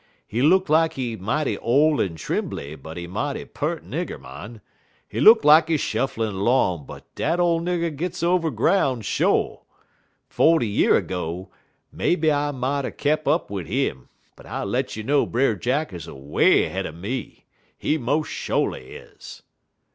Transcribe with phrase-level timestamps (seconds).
[0.25, 4.59] He look lak he mighty ole en trimbly, but he mighty peart nigger, mon.
[5.07, 9.61] He look lak he shufflin' 'long, but dat ole nigger gits over groun', sho'.
[10.27, 11.51] Forty year ergo,
[11.93, 15.93] maybe I mought er kep' up wid 'im, but I let you know Brer Jack
[15.93, 17.45] is away 'head er me.
[17.77, 19.43] He mos' sho'ly is."